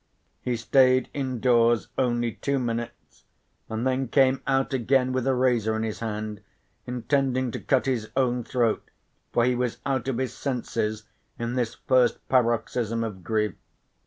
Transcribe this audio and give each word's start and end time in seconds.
He 0.41 0.55
stayed 0.57 1.11
indoors 1.13 1.89
only 1.95 2.31
two 2.31 2.57
minutes 2.57 3.25
and 3.69 3.85
then 3.85 4.07
came 4.07 4.41
out 4.47 4.73
again 4.73 5.13
with 5.13 5.27
a 5.27 5.35
razor 5.35 5.75
in 5.75 5.83
his 5.83 5.99
hand 5.99 6.41
intending 6.87 7.51
to 7.51 7.59
cut 7.59 7.85
his 7.85 8.09
own 8.15 8.43
throat, 8.43 8.89
for 9.31 9.45
he 9.45 9.53
was 9.53 9.77
out 9.85 10.07
of 10.07 10.17
his 10.17 10.33
senses 10.33 11.03
in 11.37 11.53
this 11.53 11.75
first 11.85 12.27
paroxysm 12.29 13.03
of 13.03 13.23
grief. 13.23 13.53